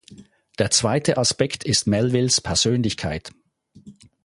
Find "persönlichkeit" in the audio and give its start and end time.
2.41-3.31